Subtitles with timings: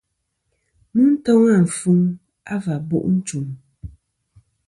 [0.95, 1.99] Mɨ toŋ àfuŋ
[2.53, 3.47] a v̀ bu' nchum.